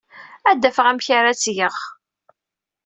[0.49, 1.75] Ad d-afeɣ amek ara tt-geɣ.